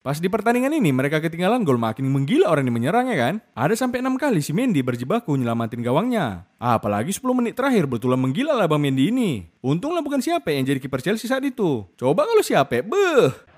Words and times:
Pas 0.00 0.16
di 0.16 0.32
pertandingan 0.32 0.72
ini 0.72 0.96
mereka 0.96 1.20
ketinggalan 1.20 1.60
gol 1.60 1.76
makin 1.76 2.08
menggila 2.08 2.48
orang 2.48 2.64
yang 2.64 2.72
menyerang 2.72 3.12
ya 3.12 3.20
kan. 3.20 3.34
Ada 3.52 3.84
sampai 3.84 4.00
6 4.00 4.16
kali 4.16 4.40
si 4.40 4.56
Mendy 4.56 4.80
berjibaku 4.80 5.36
nyelamatin 5.36 5.84
gawangnya. 5.84 6.48
Apalagi 6.56 7.12
10 7.12 7.36
menit 7.36 7.52
terakhir 7.52 7.84
betulan 7.84 8.16
menggila 8.16 8.56
lah 8.56 8.64
Bang 8.64 8.80
Mendy 8.80 9.12
ini. 9.12 9.52
Untunglah 9.60 10.00
bukan 10.00 10.24
siapa 10.24 10.56
yang 10.56 10.64
jadi 10.64 10.80
kiper 10.80 11.04
Chelsea 11.04 11.28
saat 11.28 11.44
itu. 11.44 11.84
Coba 12.00 12.24
kalau 12.24 12.40
siapa, 12.40 12.80
beh. 12.80 13.49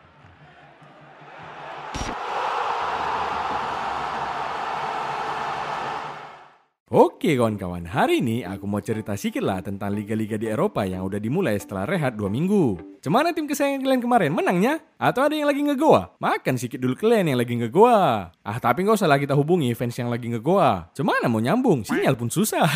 Oke 6.93 7.41
kawan-kawan, 7.41 7.89
hari 7.89 8.21
ini 8.21 8.45
aku 8.45 8.69
mau 8.69 8.77
cerita 8.85 9.17
sedikit 9.17 9.49
lah 9.49 9.65
tentang 9.65 9.97
liga-liga 9.97 10.37
di 10.37 10.45
Eropa 10.45 10.85
yang 10.85 11.09
udah 11.09 11.17
dimulai 11.17 11.57
setelah 11.57 11.89
rehat 11.89 12.21
2 12.21 12.29
minggu. 12.29 12.77
Cemana 13.01 13.33
tim 13.33 13.49
kesayangan 13.49 13.81
kalian 13.81 14.03
kemarin 14.05 14.29
menangnya? 14.37 14.77
Atau 15.01 15.25
ada 15.25 15.33
yang 15.33 15.49
lagi 15.49 15.65
ngegoa? 15.65 16.21
Makan 16.21 16.61
sedikit 16.61 16.85
dulu 16.85 16.93
kalian 16.93 17.33
yang 17.33 17.41
lagi 17.41 17.57
ngegoa. 17.57 18.37
Ah 18.45 18.59
tapi 18.61 18.85
nggak 18.85 19.01
usah 19.01 19.09
lah 19.09 19.17
kita 19.17 19.33
hubungi 19.33 19.73
fans 19.73 19.97
yang 19.97 20.13
lagi 20.13 20.29
ngegoa. 20.37 20.93
Cemana 20.93 21.33
mau 21.33 21.41
nyambung? 21.41 21.81
Sinyal 21.81 22.13
pun 22.13 22.29
susah. 22.29 22.69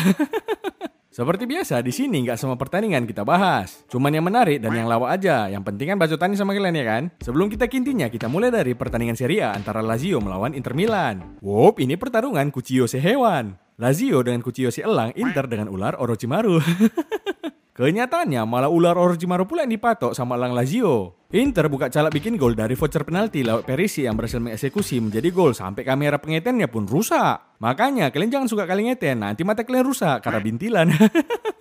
Seperti 1.13 1.45
biasa, 1.45 1.85
di 1.85 1.93
sini 1.93 2.25
nggak 2.25 2.41
semua 2.41 2.57
pertandingan 2.57 3.05
kita 3.05 3.21
bahas. 3.21 3.85
Cuman 3.85 4.17
yang 4.17 4.25
menarik 4.25 4.57
dan 4.57 4.73
yang 4.73 4.89
lawak 4.89 5.13
aja. 5.13 5.45
Yang 5.45 5.61
penting 5.61 5.93
kan 5.93 5.97
bacotannya 6.01 6.37
sama 6.41 6.57
kalian 6.57 6.73
ya 6.73 6.85
kan? 6.89 7.03
Sebelum 7.21 7.53
kita 7.53 7.69
kintinya, 7.69 8.09
kita 8.09 8.25
mulai 8.25 8.49
dari 8.49 8.73
pertandingan 8.73 9.13
Serie 9.13 9.45
A 9.45 9.53
antara 9.53 9.85
Lazio 9.85 10.17
melawan 10.17 10.57
Inter 10.57 10.73
Milan. 10.73 11.37
Wop, 11.45 11.77
ini 11.77 11.93
pertarungan 12.01 12.49
kucio 12.49 12.89
sehewan. 12.89 13.66
Lazio 13.77 14.25
dengan 14.25 14.41
Kuchio 14.41 14.73
si 14.73 14.81
elang, 14.81 15.13
Inter 15.13 15.45
dengan 15.45 15.69
ular 15.69 16.01
Orochimaru. 16.01 16.57
Kenyataannya 17.77 18.41
malah 18.49 18.73
ular 18.73 18.97
Orochimaru 18.97 19.45
pula 19.45 19.69
yang 19.69 19.77
dipatok 19.77 20.17
sama 20.17 20.33
elang 20.33 20.57
Lazio. 20.57 21.13
Inter 21.29 21.69
buka 21.69 21.85
calak 21.93 22.09
bikin 22.09 22.41
gol 22.41 22.57
dari 22.57 22.73
voucher 22.73 23.05
penalti 23.05 23.45
lewat 23.45 23.69
Perisi 23.69 24.09
yang 24.09 24.17
berhasil 24.17 24.41
mengeksekusi 24.41 24.97
menjadi 24.97 25.29
gol 25.29 25.53
sampai 25.53 25.85
kamera 25.85 26.17
pengetennya 26.17 26.65
pun 26.65 26.89
rusak. 26.89 27.61
Makanya 27.61 28.09
kalian 28.09 28.33
jangan 28.33 28.49
suka 28.49 28.65
kali 28.65 28.89
ngeten, 28.89 29.21
nanti 29.21 29.45
mata 29.45 29.61
kalian 29.61 29.85
rusak 29.85 30.25
karena 30.25 30.41
bintilan. 30.41 30.87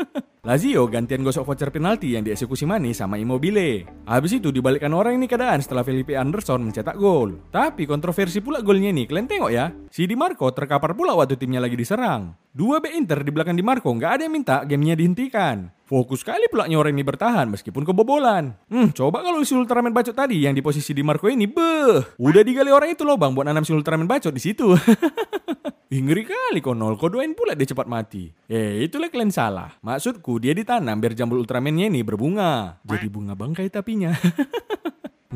Lazio 0.46 0.86
gantian 0.86 1.26
gosok 1.26 1.42
voucher 1.42 1.74
penalti 1.74 2.14
yang 2.14 2.22
dieksekusi 2.22 2.70
Mani 2.70 2.94
sama 2.94 3.18
Immobile. 3.18 3.82
Habis 4.06 4.38
itu 4.38 4.54
dibalikkan 4.54 4.94
orang 4.94 5.18
ini 5.18 5.26
keadaan 5.26 5.58
setelah 5.58 5.82
Felipe 5.82 6.14
Anderson 6.14 6.70
mencetak 6.70 6.94
gol. 6.94 7.42
Tapi 7.50 7.82
kontroversi 7.82 8.38
pula 8.38 8.62
golnya 8.62 8.94
ini, 8.94 9.10
kalian 9.10 9.26
tengok 9.26 9.50
ya. 9.50 9.74
Si 9.90 10.06
Di 10.06 10.14
Marco 10.14 10.46
terkapar 10.54 10.94
pula 10.94 11.18
waktu 11.18 11.34
timnya 11.34 11.58
lagi 11.58 11.74
diserang. 11.74 12.38
Dua 12.54 12.78
back 12.78 12.94
Inter 12.94 13.26
di 13.26 13.34
belakang 13.34 13.58
Di 13.58 13.66
Marco 13.66 13.90
nggak 13.90 14.12
ada 14.14 14.22
yang 14.22 14.38
minta 14.38 14.62
gamenya 14.62 14.94
dihentikan. 14.94 15.66
Fokus 15.82 16.22
sekali 16.22 16.46
pula 16.46 16.70
orang 16.70 16.94
ini 16.94 17.02
bertahan 17.02 17.50
meskipun 17.50 17.82
kebobolan. 17.82 18.54
Hmm, 18.70 18.94
coba 18.94 19.26
kalau 19.26 19.42
si 19.42 19.50
Ultraman 19.50 19.90
bacot 19.90 20.14
tadi 20.14 20.46
yang 20.46 20.54
di 20.54 20.62
posisi 20.62 20.94
Di 20.94 21.02
Marco 21.02 21.26
ini, 21.26 21.50
beh, 21.50 22.22
udah 22.22 22.42
digali 22.46 22.70
orang 22.70 22.94
itu 22.94 23.02
loh 23.02 23.18
bang 23.18 23.34
buat 23.34 23.50
nanam 23.50 23.66
si 23.66 23.74
Ultraman 23.74 24.06
bacot 24.06 24.30
di 24.30 24.38
situ. 24.38 24.70
Ih, 25.86 26.02
ngeri 26.02 26.26
kali 26.26 26.58
nol, 26.74 26.98
kau 26.98 27.06
doain 27.06 27.30
pula 27.30 27.54
dia 27.54 27.62
cepat 27.62 27.86
mati. 27.86 28.26
Eh, 28.50 28.82
itulah 28.82 29.06
kalian 29.06 29.30
salah. 29.30 29.70
Maksudku 29.86 30.42
dia 30.42 30.50
ditanam 30.50 30.98
biar 30.98 31.14
jambul 31.14 31.38
Ultramannya 31.46 31.86
ini 31.86 32.02
berbunga. 32.02 32.82
Jadi 32.82 33.06
bunga 33.06 33.38
bangkai 33.38 33.70
tapinya. 33.70 34.10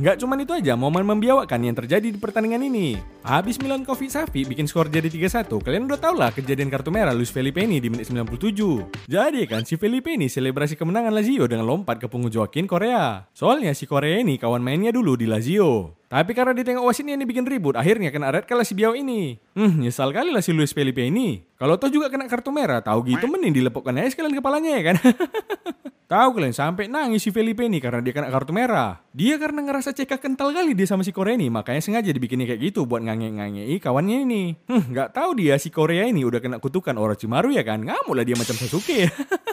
Nggak 0.01 0.17
cuma 0.25 0.33
itu 0.41 0.57
aja, 0.57 0.81
momen 0.81 1.05
membiawakan 1.05 1.61
yang 1.61 1.77
terjadi 1.77 2.09
di 2.09 2.17
pertandingan 2.17 2.65
ini. 2.65 2.97
Habis 3.21 3.61
Milan 3.61 3.85
Kofi 3.85 4.09
Safi 4.09 4.49
bikin 4.49 4.65
skor 4.65 4.89
jadi 4.89 5.13
3-1, 5.13 5.61
kalian 5.61 5.85
udah 5.85 6.01
tau 6.01 6.17
lah 6.17 6.33
kejadian 6.33 6.73
kartu 6.73 6.89
merah 6.89 7.13
Luis 7.13 7.29
Felipe 7.29 7.61
ini 7.61 7.85
di 7.85 7.93
menit 7.93 8.09
97. 8.09 8.81
Jadi 9.05 9.45
kan 9.45 9.61
si 9.69 9.77
Felipe 9.77 10.09
ini 10.09 10.33
selebrasi 10.33 10.81
kemenangan 10.81 11.13
Lazio 11.13 11.45
dengan 11.45 11.69
lompat 11.69 12.01
ke 12.01 12.09
punggung 12.09 12.33
Joaquin 12.33 12.65
Korea. 12.65 13.29
Soalnya 13.37 13.77
si 13.77 13.85
Korea 13.85 14.25
ini 14.25 14.41
kawan 14.41 14.65
mainnya 14.65 14.89
dulu 14.89 15.21
di 15.21 15.29
Lazio. 15.29 16.01
Tapi 16.09 16.33
karena 16.33 16.57
ditengok 16.57 16.81
wasitnya 16.81 17.21
ini 17.21 17.29
bikin 17.29 17.45
ribut, 17.45 17.77
akhirnya 17.77 18.09
kena 18.09 18.33
red 18.33 18.49
kalah 18.49 18.65
si 18.65 18.73
Biao 18.73 18.97
ini. 18.97 19.37
Hmm, 19.53 19.85
nyesal 19.85 20.17
kali 20.17 20.33
lah 20.33 20.41
si 20.41 20.57
Luis 20.57 20.73
Felipe 20.73 21.05
ini. 21.05 21.45
Kalau 21.61 21.77
toh 21.77 21.93
juga 21.93 22.09
kena 22.09 22.25
kartu 22.25 22.49
merah, 22.49 22.81
tahu 22.81 23.05
gitu 23.05 23.29
mending 23.29 23.53
dilepokkan 23.53 23.93
aja 24.01 24.17
sekalian 24.17 24.33
kepalanya 24.33 24.81
ya 24.81 24.83
kan. 24.91 24.97
tahu 26.11 26.43
kalian 26.43 26.51
sampai 26.51 26.91
nangis 26.91 27.23
si 27.23 27.31
Felipe 27.31 27.63
ini 27.63 27.79
karena 27.79 28.03
dia 28.03 28.11
kena 28.11 28.35
kartu 28.35 28.51
merah. 28.51 28.99
Dia 29.15 29.39
karena 29.39 29.63
ngerasa 29.63 29.95
cekak 29.95 30.19
kental 30.19 30.51
kali 30.51 30.75
dia 30.75 30.91
sama 30.91 31.07
si 31.07 31.15
Korea 31.15 31.39
ini, 31.39 31.47
makanya 31.47 31.79
sengaja 31.79 32.11
dibikinnya 32.11 32.51
kayak 32.51 32.75
gitu 32.75 32.83
buat 32.83 33.07
ngange-ngangei 33.07 33.79
kawannya 33.79 34.27
ini. 34.27 34.59
Hmm, 34.67 34.91
nggak 34.91 35.15
tahu 35.15 35.39
dia 35.39 35.55
si 35.63 35.71
Korea 35.71 36.11
ini 36.11 36.27
udah 36.27 36.43
kena 36.43 36.59
kutukan 36.59 36.99
Orochimaru 36.99 37.55
ya 37.55 37.63
kan? 37.63 37.87
Ngamuk 37.87 38.19
lah 38.19 38.27
dia 38.27 38.35
macam 38.35 38.59
Sasuke. 38.59 39.07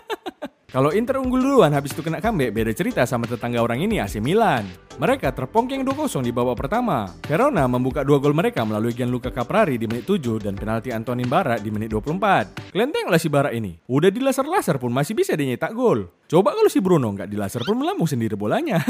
Kalau 0.74 0.90
Inter 0.92 1.22
unggul 1.22 1.46
duluan 1.46 1.72
habis 1.78 1.94
itu 1.94 2.02
kena 2.02 2.20
comeback, 2.20 2.52
beda 2.52 2.74
cerita 2.74 3.02
sama 3.06 3.30
tetangga 3.30 3.62
orang 3.62 3.86
ini 3.86 4.02
AC 4.02 4.18
Milan. 4.18 4.87
Mereka 4.98 5.30
terpongkeng 5.30 5.86
2-0 5.86 6.26
di 6.26 6.34
babak 6.34 6.58
pertama. 6.58 7.06
Verona 7.30 7.70
membuka 7.70 8.02
dua 8.02 8.18
gol 8.18 8.34
mereka 8.34 8.66
melalui 8.66 8.98
Gianluca 8.98 9.30
Caprari 9.30 9.78
di 9.78 9.86
menit 9.86 10.10
7 10.10 10.42
dan 10.42 10.58
penalti 10.58 10.90
Antonin 10.90 11.30
Bara 11.30 11.62
di 11.62 11.70
menit 11.70 11.94
24. 11.94 12.74
Kalian 12.74 12.90
tengoklah 12.90 13.22
si 13.22 13.30
Bara 13.30 13.54
ini. 13.54 13.78
Udah 13.86 14.10
di 14.10 14.18
laser-laser 14.18 14.82
pun 14.82 14.90
masih 14.90 15.14
bisa 15.14 15.38
dia 15.38 15.46
nyetak 15.46 15.78
gol. 15.78 16.10
Coba 16.26 16.58
kalau 16.58 16.66
si 16.66 16.82
Bruno 16.82 17.14
nggak 17.14 17.30
di 17.30 17.38
laser 17.38 17.62
pun 17.62 17.78
melambung 17.78 18.10
sendiri 18.10 18.34
bolanya. 18.34 18.82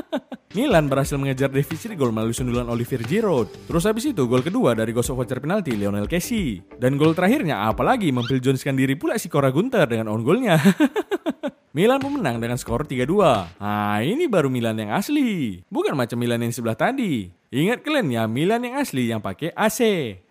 Milan 0.56 0.88
berhasil 0.88 1.20
mengejar 1.20 1.52
defisit 1.52 1.92
gol 1.92 2.08
melalui 2.08 2.32
sundulan 2.32 2.64
Olivier 2.72 3.04
Giroud. 3.04 3.68
Terus 3.68 3.84
habis 3.84 4.08
itu 4.08 4.24
gol 4.24 4.40
kedua 4.40 4.72
dari 4.72 4.96
gosok 4.96 5.20
voucher 5.20 5.44
penalti 5.44 5.76
Lionel 5.76 6.08
Messi. 6.08 6.56
Dan 6.80 6.96
gol 6.96 7.12
terakhirnya 7.12 7.68
apalagi 7.68 8.08
mempil 8.08 8.40
Joneskan 8.40 8.80
diri 8.80 8.96
pula 8.96 9.20
si 9.20 9.28
Cora 9.28 9.52
Gunter 9.52 9.84
dengan 9.84 10.08
on 10.08 10.24
golnya. 10.24 10.56
Milan 11.70 12.02
pun 12.02 12.18
menang 12.18 12.42
dengan 12.42 12.58
skor 12.58 12.82
3-2. 12.82 13.62
Nah 13.62 14.02
ini 14.02 14.26
baru 14.26 14.50
Milan 14.50 14.74
yang 14.74 14.90
asli. 14.90 15.62
Bukan 15.70 15.94
macam 15.94 16.18
Milan 16.18 16.42
yang 16.42 16.50
sebelah 16.50 16.74
tadi. 16.74 17.30
Ingat 17.54 17.86
kalian 17.86 18.10
ya, 18.10 18.22
Milan 18.26 18.66
yang 18.66 18.74
asli 18.82 19.06
yang 19.06 19.22
pakai 19.22 19.54
AC. 19.54 19.78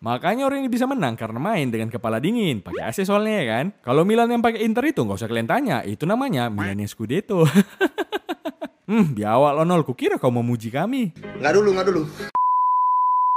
Makanya 0.04 0.44
orang 0.44 0.68
ini 0.68 0.68
bisa 0.68 0.84
menang 0.84 1.16
karena 1.16 1.40
main 1.40 1.72
dengan 1.72 1.88
kepala 1.88 2.20
dingin. 2.20 2.60
Pakai 2.60 2.92
AC 2.92 3.08
soalnya 3.08 3.40
ya 3.40 3.46
kan. 3.56 3.66
Kalau 3.80 4.04
Milan 4.04 4.28
yang 4.28 4.44
pakai 4.44 4.68
Inter 4.68 4.84
itu 4.92 5.00
nggak 5.00 5.16
usah 5.16 5.32
kalian 5.32 5.48
tanya. 5.48 5.80
Itu 5.88 6.04
namanya 6.04 6.52
Milan 6.52 6.84
yang 6.84 6.92
Scudetto. 6.92 7.48
Hmm, 8.90 9.14
biawak 9.14 9.54
lo 9.54 9.70
nol, 9.70 9.86
kukira 9.86 10.18
kau 10.18 10.34
memuji 10.34 10.74
kami. 10.74 11.14
Nggak 11.14 11.54
dulu, 11.62 11.78
nggak 11.78 11.88
dulu. 11.94 12.02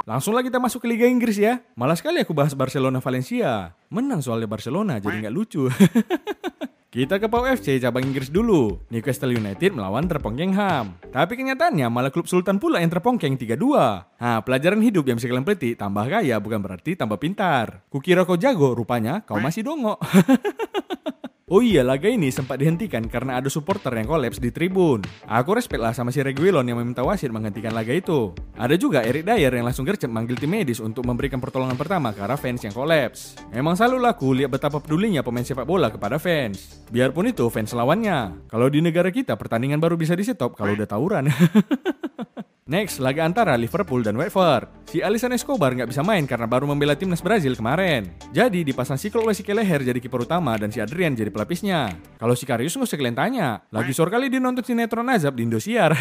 Langsung 0.08 0.32
lagi 0.32 0.48
kita 0.48 0.56
masuk 0.56 0.80
ke 0.80 0.88
Liga 0.88 1.04
Inggris 1.04 1.36
ya. 1.36 1.60
Malah 1.76 1.92
sekali 1.92 2.24
aku 2.24 2.32
bahas 2.32 2.56
Barcelona 2.56 3.04
Valencia. 3.04 3.76
Menang 3.92 4.24
soalnya 4.24 4.48
Barcelona, 4.48 4.96
jadi 4.96 5.28
nggak 5.28 5.34
lucu. 5.36 5.68
Kita 6.92 7.16
ke 7.16 7.24
Pau 7.24 7.48
FC 7.48 7.80
cabang 7.80 8.04
Inggris 8.04 8.28
dulu. 8.28 8.76
Newcastle 8.92 9.32
United 9.32 9.72
melawan 9.72 10.04
terpongkeng 10.04 10.52
Ham. 10.52 11.00
Tapi 11.08 11.40
kenyataannya 11.40 11.88
malah 11.88 12.12
klub 12.12 12.28
Sultan 12.28 12.60
pula 12.60 12.84
yang 12.84 12.92
terpongkeng 12.92 13.40
3-2. 13.40 14.20
Nah, 14.20 14.44
pelajaran 14.44 14.84
hidup 14.84 15.08
yang 15.08 15.16
bisa 15.16 15.24
kalian 15.24 15.40
peliti, 15.40 15.72
tambah 15.72 16.04
kaya 16.04 16.36
bukan 16.36 16.60
berarti 16.60 16.92
tambah 16.92 17.16
pintar. 17.16 17.88
Kukira 17.88 18.28
kau 18.28 18.36
jago, 18.36 18.76
rupanya 18.76 19.24
kau 19.24 19.40
masih 19.40 19.64
dongok. 19.64 19.96
Oh 21.52 21.60
iya, 21.60 21.84
laga 21.84 22.08
ini 22.08 22.32
sempat 22.32 22.56
dihentikan 22.64 23.04
karena 23.12 23.36
ada 23.36 23.52
supporter 23.52 23.92
yang 23.92 24.08
kolaps 24.08 24.40
di 24.40 24.48
tribun. 24.48 25.04
Aku 25.28 25.52
respect 25.52 25.84
lah 25.84 25.92
sama 25.92 26.08
si 26.08 26.24
Reguilon 26.24 26.64
yang 26.64 26.80
meminta 26.80 27.04
wasit 27.04 27.28
menghentikan 27.28 27.76
laga 27.76 27.92
itu. 27.92 28.32
Ada 28.56 28.80
juga 28.80 29.04
Eric 29.04 29.28
Dyer 29.28 29.52
yang 29.60 29.68
langsung 29.68 29.84
gercep 29.84 30.08
manggil 30.08 30.40
tim 30.40 30.48
medis 30.48 30.80
untuk 30.80 31.04
memberikan 31.04 31.44
pertolongan 31.44 31.76
pertama 31.76 32.16
ke 32.16 32.24
arah 32.24 32.40
fans 32.40 32.64
yang 32.64 32.72
kolaps. 32.72 33.36
Memang 33.52 33.76
selalu 33.76 34.00
laku 34.00 34.32
lihat 34.32 34.48
betapa 34.48 34.80
pedulinya 34.80 35.20
pemain 35.20 35.44
sepak 35.44 35.68
bola 35.68 35.92
kepada 35.92 36.16
fans. 36.16 36.88
Biarpun 36.88 37.28
itu 37.28 37.44
fans 37.52 37.76
lawannya. 37.76 38.48
Kalau 38.48 38.72
di 38.72 38.80
negara 38.80 39.12
kita 39.12 39.36
pertandingan 39.36 39.76
baru 39.76 40.00
bisa 40.00 40.16
di 40.16 40.24
stop 40.24 40.56
kalau 40.56 40.72
udah 40.72 40.88
tawuran. 40.88 41.28
Next, 42.72 43.04
laga 43.04 43.28
antara 43.28 43.52
Liverpool 43.60 44.00
dan 44.00 44.16
Watford. 44.16 44.88
Si 44.88 45.04
Alisson 45.04 45.36
Escobar 45.36 45.76
nggak 45.76 45.92
bisa 45.92 46.00
main 46.00 46.24
karena 46.24 46.48
baru 46.48 46.64
membela 46.64 46.96
timnas 46.96 47.20
Brazil 47.20 47.52
kemarin. 47.52 48.08
Jadi 48.32 48.64
dipasang 48.64 48.96
si 48.96 49.12
oleh 49.12 49.36
si 49.36 49.44
Keleher 49.44 49.84
jadi 49.84 50.00
kiper 50.00 50.24
utama 50.24 50.56
dan 50.56 50.72
si 50.72 50.80
Adrian 50.80 51.12
jadi 51.12 51.28
pelapisnya. 51.28 51.92
Kalau 52.16 52.32
si 52.32 52.48
Karius 52.48 52.72
nggak 52.72 52.88
usah 52.88 53.12
tanya. 53.12 53.60
Lagi 53.68 53.92
sore 53.92 54.08
kali 54.08 54.32
dia 54.32 54.40
nonton 54.40 54.64
sinetron 54.64 55.04
Azab 55.12 55.36
di 55.36 55.44
Indosiar. 55.44 55.92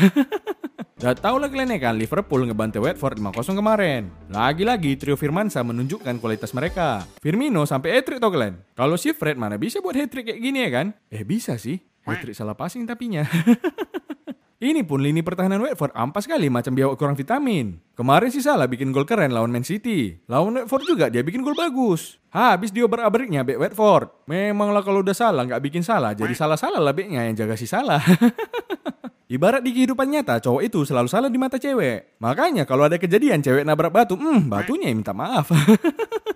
Udah 1.04 1.12
tau 1.12 1.44
lah 1.44 1.52
kalian 1.52 1.76
ya 1.76 1.92
kan, 1.92 2.00
Liverpool 2.00 2.48
ngebantai 2.48 2.80
Watford 2.80 3.20
5-0 3.20 3.60
kemarin. 3.60 4.08
Lagi-lagi 4.32 4.96
trio 4.96 5.20
Firmansa 5.20 5.60
menunjukkan 5.68 6.24
kualitas 6.24 6.56
mereka. 6.56 7.04
Firmino 7.20 7.68
sampai 7.68 8.00
hat-trick 8.00 8.24
tau 8.24 8.32
kalian. 8.32 8.64
Kalau 8.80 8.96
si 8.96 9.12
Fred 9.12 9.36
mana 9.36 9.60
bisa 9.60 9.84
buat 9.84 10.00
hat-trick 10.00 10.32
kayak 10.32 10.40
gini 10.40 10.64
ya 10.64 10.70
kan? 10.72 10.96
Eh 11.12 11.28
bisa 11.28 11.60
sih. 11.60 11.84
Hat-trick 12.08 12.32
salah 12.32 12.56
passing 12.56 12.88
tapinya. 12.88 13.28
Ini 14.62 14.86
pun 14.86 15.02
lini 15.02 15.26
pertahanan 15.26 15.66
Watford 15.66 15.90
ampas 15.98 16.30
sekali 16.30 16.46
macam 16.46 16.78
biawak 16.78 16.94
kurang 16.94 17.18
vitamin. 17.18 17.82
Kemarin 17.98 18.30
sih 18.30 18.46
salah 18.46 18.70
bikin 18.70 18.94
gol 18.94 19.10
keren 19.10 19.34
lawan 19.34 19.50
Man 19.50 19.66
City. 19.66 20.22
Lawan 20.30 20.54
Watford 20.54 20.86
juga 20.86 21.10
dia 21.10 21.26
bikin 21.26 21.42
gol 21.42 21.58
bagus. 21.58 22.22
Habis 22.30 22.70
dia 22.70 22.86
berabriknya 22.86 23.42
back 23.42 23.58
Watford. 23.58 24.30
Memanglah 24.30 24.86
kalau 24.86 25.02
udah 25.02 25.18
salah 25.18 25.50
nggak 25.50 25.66
bikin 25.66 25.82
salah, 25.82 26.14
jadi 26.14 26.30
salah-salah 26.38 26.78
lah 26.78 26.94
backnya 26.94 27.26
yang 27.26 27.34
jaga 27.34 27.58
si 27.58 27.66
salah. 27.66 28.06
Ibarat 29.34 29.66
di 29.66 29.74
kehidupan 29.74 30.14
nyata, 30.14 30.38
cowok 30.38 30.62
itu 30.62 30.86
selalu 30.86 31.10
salah 31.10 31.34
di 31.34 31.42
mata 31.42 31.58
cewek. 31.58 32.22
Makanya 32.22 32.70
kalau 32.70 32.86
ada 32.86 33.02
kejadian 33.02 33.42
cewek 33.42 33.66
nabrak 33.66 33.90
batu, 33.90 34.14
hmm, 34.14 34.46
batunya 34.46 34.94
yang 34.94 35.02
minta 35.02 35.18
maaf. 35.18 35.50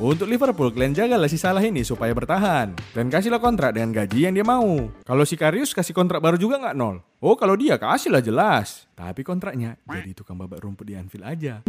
Untuk 0.00 0.32
Liverpool, 0.32 0.72
kalian 0.72 0.96
jagalah 0.96 1.28
si 1.28 1.36
Salah 1.36 1.60
ini 1.60 1.84
supaya 1.84 2.16
bertahan. 2.16 2.72
Dan 2.96 3.12
kasihlah 3.12 3.36
kontrak 3.36 3.76
dengan 3.76 3.92
gaji 3.92 4.24
yang 4.24 4.32
dia 4.32 4.40
mau. 4.40 4.88
Kalau 5.04 5.28
si 5.28 5.36
Karius 5.36 5.76
kasih 5.76 5.92
kontrak 5.92 6.24
baru 6.24 6.40
juga 6.40 6.56
nggak 6.56 6.72
nol. 6.72 7.04
Oh 7.20 7.36
kalau 7.36 7.52
dia 7.52 7.76
kasihlah 7.76 8.24
jelas. 8.24 8.88
Tapi 8.96 9.20
kontraknya 9.20 9.76
jadi 9.84 10.16
tukang 10.16 10.40
babak 10.40 10.64
rumput 10.64 10.88
di 10.88 10.96
Anfield 10.96 11.28
aja. 11.28 11.60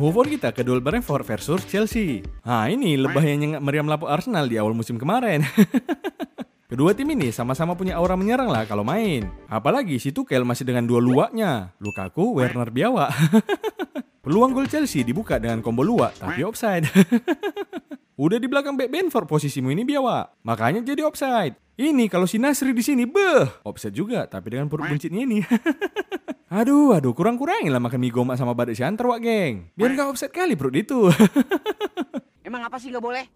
Move 0.00 0.24
on 0.24 0.32
kita 0.32 0.56
ke 0.56 0.64
duel 0.64 0.80
Brentford 0.80 1.28
versus 1.28 1.68
Chelsea. 1.68 2.24
Nah 2.40 2.64
ini 2.72 2.96
lebah 2.96 3.20
yang 3.20 3.44
nyengat 3.44 3.60
meriam 3.60 3.84
lapu 3.84 4.08
Arsenal 4.08 4.48
di 4.48 4.56
awal 4.56 4.72
musim 4.72 4.96
kemarin. 4.96 5.44
Kedua 6.72 6.96
tim 6.96 7.12
ini 7.12 7.28
sama-sama 7.28 7.76
punya 7.76 8.00
aura 8.00 8.16
menyerang 8.16 8.48
lah 8.48 8.64
kalau 8.64 8.88
main. 8.88 9.28
Apalagi 9.52 10.00
si 10.00 10.16
Tuchel 10.16 10.48
masih 10.48 10.64
dengan 10.64 10.88
dua 10.88 11.04
luaknya. 11.04 11.76
Lukaku, 11.76 12.40
Werner 12.40 12.72
Biawa. 12.72 13.12
Peluang 14.22 14.54
gol 14.54 14.70
Chelsea 14.70 15.02
dibuka 15.02 15.42
dengan 15.42 15.58
combo 15.58 15.82
luak 15.82 16.14
tapi 16.14 16.46
offside. 16.46 16.86
Udah 18.22 18.38
di 18.38 18.46
belakang 18.46 18.78
back 18.78 18.86
Benford 18.86 19.26
posisimu 19.26 19.74
ini 19.74 19.82
biawa. 19.82 20.30
Makanya 20.46 20.78
jadi 20.78 21.02
offside. 21.02 21.58
Ini 21.74 22.06
kalau 22.06 22.30
si 22.30 22.38
Nasri 22.38 22.70
di 22.70 22.86
sini, 22.86 23.02
beh, 23.02 23.66
offside 23.66 23.90
juga 23.90 24.30
tapi 24.30 24.54
dengan 24.54 24.70
perut 24.70 24.86
buncitnya 24.86 25.26
ini. 25.26 25.42
aduh, 26.54 26.94
aduh, 26.94 27.10
kurang-kurangin 27.18 27.74
lah 27.74 27.82
makan 27.82 27.98
mie 27.98 28.14
gomak 28.14 28.38
sama 28.38 28.54
badak 28.54 28.78
si 28.78 28.86
antar 28.86 29.10
wak 29.10 29.26
geng. 29.26 29.74
Biar 29.74 29.90
gak 29.98 30.14
offside 30.14 30.30
kali 30.30 30.54
perut 30.54 30.78
itu. 30.78 31.10
Emang 32.46 32.62
apa 32.62 32.78
sih 32.78 32.94
nggak 32.94 33.02
boleh? 33.02 33.26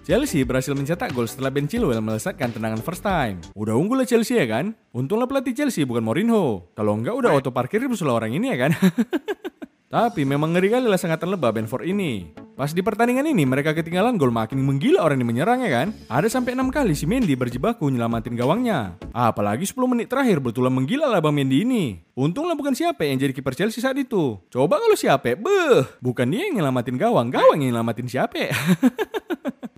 Chelsea 0.00 0.48
berhasil 0.48 0.72
mencetak 0.72 1.12
gol 1.12 1.28
setelah 1.28 1.52
Ben 1.52 1.68
Chilwell 1.68 2.00
melesatkan 2.00 2.56
tendangan 2.56 2.80
first 2.80 3.04
time. 3.04 3.44
Udah 3.52 3.76
unggul 3.76 4.00
lah 4.00 4.08
Chelsea 4.08 4.40
ya 4.40 4.48
kan? 4.48 4.72
Untunglah 4.96 5.28
pelatih 5.28 5.52
Chelsea 5.52 5.84
bukan 5.84 6.00
Mourinho. 6.00 6.72
Kalau 6.72 6.96
enggak 6.96 7.12
udah 7.12 7.36
auto 7.36 7.52
parkir 7.52 7.84
musuh 7.84 8.08
orang 8.08 8.32
ini 8.32 8.48
ya 8.48 8.56
kan? 8.56 8.72
Tapi 9.88 10.28
memang 10.28 10.52
ngeri 10.52 10.68
kali 10.68 10.84
lah 10.84 11.00
sengatan 11.00 11.32
lebah 11.32 11.48
Benford 11.48 11.88
ini. 11.88 12.28
Pas 12.52 12.68
di 12.76 12.84
pertandingan 12.84 13.24
ini 13.24 13.48
mereka 13.48 13.72
ketinggalan 13.72 14.20
gol 14.20 14.28
makin 14.28 14.60
menggila 14.60 15.00
orang 15.00 15.24
yang 15.24 15.32
menyerang 15.32 15.64
ya 15.64 15.70
kan? 15.80 15.96
Ada 16.12 16.28
sampai 16.28 16.52
6 16.52 16.68
kali 16.68 16.92
si 16.92 17.08
Mendy 17.08 17.32
berjibaku 17.32 17.88
nyelamatin 17.88 18.36
gawangnya. 18.36 19.00
Apalagi 19.16 19.64
10 19.64 19.80
menit 19.88 20.12
terakhir 20.12 20.44
betulan 20.44 20.76
menggila 20.76 21.08
lah 21.08 21.24
Bang 21.24 21.32
Mendy 21.32 21.64
ini. 21.64 22.04
Untunglah 22.12 22.52
bukan 22.52 22.76
siapa 22.76 23.08
yang 23.08 23.16
jadi 23.16 23.32
kiper 23.32 23.56
Chelsea 23.56 23.80
saat 23.80 23.96
itu. 23.96 24.36
Coba 24.52 24.76
kalau 24.76 24.92
siapa, 24.92 25.40
beh, 25.40 26.04
bukan 26.04 26.28
dia 26.28 26.52
yang 26.52 26.60
nyelamatin 26.60 27.00
gawang, 27.00 27.32
gawang 27.32 27.56
yang 27.64 27.72
nyelamatin 27.72 28.12
siapa. 28.12 28.52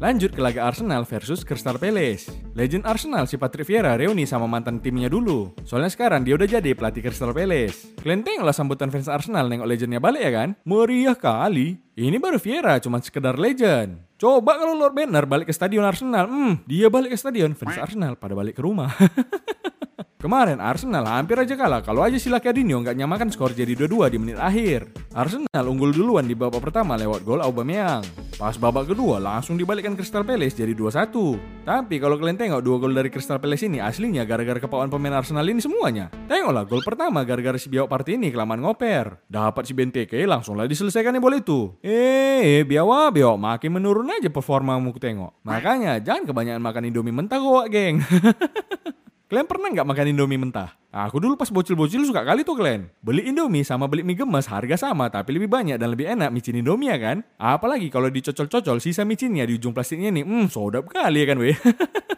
Lanjut 0.00 0.32
ke 0.32 0.40
laga 0.40 0.64
Arsenal 0.64 1.04
versus 1.04 1.44
Crystal 1.44 1.76
Palace. 1.76 2.32
Legend 2.56 2.88
Arsenal 2.88 3.28
si 3.28 3.36
Patrick 3.36 3.68
Vieira 3.68 4.00
reuni 4.00 4.24
sama 4.24 4.48
mantan 4.48 4.80
timnya 4.80 5.12
dulu. 5.12 5.52
Soalnya 5.60 5.92
sekarang 5.92 6.24
dia 6.24 6.40
udah 6.40 6.48
jadi 6.48 6.72
pelatih 6.72 7.04
Crystal 7.04 7.36
Palace. 7.36 7.92
Kalian 8.00 8.24
tengoklah 8.24 8.56
sambutan 8.56 8.88
fans 8.88 9.12
Arsenal 9.12 9.52
nengok 9.52 9.68
legendnya 9.68 10.00
balik 10.00 10.24
ya 10.24 10.32
kan? 10.32 10.56
Meriah 10.64 11.12
kali. 11.12 11.76
Ini 12.00 12.16
baru 12.16 12.40
Vieira 12.40 12.80
cuma 12.80 12.96
sekedar 13.04 13.36
legend. 13.36 14.00
Coba 14.16 14.56
kalau 14.56 14.72
Lord 14.72 14.96
Banner 14.96 15.28
balik 15.28 15.52
ke 15.52 15.54
stadion 15.56 15.84
Arsenal, 15.84 16.32
hmm, 16.32 16.64
dia 16.64 16.88
balik 16.88 17.12
ke 17.12 17.20
stadion, 17.20 17.52
fans 17.52 17.76
Arsenal 17.76 18.16
pada 18.16 18.32
balik 18.32 18.56
ke 18.56 18.64
rumah. 18.64 18.96
Kemarin 20.20 20.60
Arsenal 20.60 21.08
hampir 21.08 21.32
aja 21.40 21.56
kalah 21.56 21.80
kalau 21.80 22.04
aja 22.04 22.20
sila 22.20 22.44
Kadinho 22.44 22.76
nggak 22.84 22.92
nyamakan 22.92 23.32
skor 23.32 23.56
jadi 23.56 23.72
2-2 23.72 24.12
di 24.12 24.18
menit 24.20 24.36
akhir. 24.36 24.92
Arsenal 25.16 25.64
unggul 25.64 25.96
duluan 25.96 26.28
di 26.28 26.36
babak 26.36 26.60
pertama 26.60 26.92
lewat 27.00 27.24
gol 27.24 27.40
Aubameyang. 27.40 28.04
Pas 28.36 28.52
babak 28.60 28.92
kedua 28.92 29.16
langsung 29.16 29.56
dibalikkan 29.56 29.96
Crystal 29.96 30.20
Palace 30.20 30.60
jadi 30.60 30.76
2-1. 30.76 31.64
Tapi 31.64 31.96
kalau 31.96 32.20
kalian 32.20 32.36
tengok 32.36 32.60
dua 32.60 32.76
gol 32.76 32.92
dari 32.92 33.08
Crystal 33.08 33.40
Palace 33.40 33.64
ini 33.64 33.80
aslinya 33.80 34.28
gara-gara 34.28 34.60
kepauan 34.60 34.92
pemain 34.92 35.16
Arsenal 35.16 35.48
ini 35.48 35.64
semuanya. 35.64 36.12
Tengoklah 36.28 36.68
gol 36.68 36.84
pertama 36.84 37.24
gara-gara 37.24 37.56
si 37.56 37.72
Biawak 37.72 37.88
Party 37.88 38.20
ini 38.20 38.28
kelamaan 38.28 38.60
ngoper. 38.60 39.24
Dapat 39.24 39.64
si 39.64 39.72
Benteke 39.72 40.20
langsung 40.28 40.52
lah 40.52 40.68
diselesaikan 40.68 41.16
bola 41.16 41.40
itu. 41.40 41.80
Eh, 41.80 42.60
Biawa, 42.68 43.08
Biawak 43.08 43.40
makin 43.40 43.72
menurun 43.72 44.12
aja 44.12 44.28
performamu 44.28 44.92
tengok. 45.00 45.40
Makanya 45.48 45.96
jangan 46.04 46.28
kebanyakan 46.28 46.60
makan 46.60 46.84
Indomie 46.92 47.16
mentah 47.16 47.40
kok, 47.40 47.72
geng. 47.72 48.04
Kalian 49.30 49.46
pernah 49.46 49.70
nggak 49.70 49.86
makan 49.86 50.10
Indomie 50.10 50.42
mentah? 50.42 50.74
Aku 50.90 51.22
dulu 51.22 51.38
pas 51.38 51.46
bocil-bocil 51.46 52.02
suka 52.02 52.26
kali 52.26 52.42
tuh 52.42 52.58
kalian. 52.58 52.90
Beli 52.98 53.30
Indomie 53.30 53.62
sama 53.62 53.86
beli 53.86 54.02
mie 54.02 54.18
gemes 54.18 54.50
harga 54.50 54.90
sama 54.90 55.06
tapi 55.06 55.38
lebih 55.38 55.46
banyak 55.46 55.78
dan 55.78 55.94
lebih 55.94 56.10
enak 56.10 56.34
micin 56.34 56.58
Indomie 56.58 56.90
ya 56.90 56.98
kan? 56.98 57.22
Apalagi 57.38 57.94
kalau 57.94 58.10
dicocol-cocol 58.10 58.82
sisa 58.82 59.06
micinnya 59.06 59.46
di 59.46 59.54
ujung 59.54 59.70
plastiknya 59.70 60.10
nih, 60.10 60.26
hmm 60.26 60.50
sodap 60.50 60.90
kali 60.90 61.22
ya 61.22 61.26
kan 61.30 61.38
weh. 61.38 61.54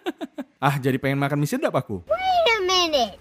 ah 0.64 0.80
jadi 0.80 0.96
pengen 0.96 1.20
makan 1.20 1.36
mie 1.36 1.52
sedap 1.52 1.76
aku. 1.76 2.00
Wait 2.08 2.48
a 2.48 2.56
minute. 2.64 3.20